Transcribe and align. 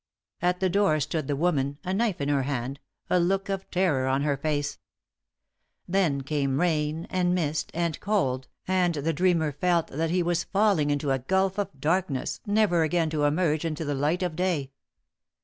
At 0.41 0.61
the 0.61 0.67
door 0.67 0.99
stood 0.99 1.27
the 1.27 1.35
woman, 1.35 1.77
a 1.83 1.93
knife 1.93 2.19
in 2.19 2.27
her 2.29 2.41
hand, 2.41 2.79
a 3.07 3.19
look 3.19 3.49
of 3.49 3.69
terror 3.69 4.07
on 4.07 4.23
her 4.23 4.35
face. 4.35 4.79
Then 5.87 6.21
came 6.21 6.59
rain, 6.59 7.05
and 7.11 7.35
mist, 7.35 7.69
and 7.75 7.99
cold, 7.99 8.47
and 8.67 8.95
the 8.95 9.13
dreamer 9.13 9.51
felt 9.51 9.89
that 9.89 10.09
he 10.09 10.23
was 10.23 10.43
falling 10.43 10.89
into 10.89 11.11
a 11.11 11.19
gulf 11.19 11.59
of 11.59 11.79
darkness, 11.79 12.41
never 12.47 12.81
again 12.81 13.11
to 13.11 13.25
emerge 13.25 13.63
into 13.63 13.85
the 13.85 13.93
light 13.93 14.23
of 14.23 14.35
day. 14.35 14.71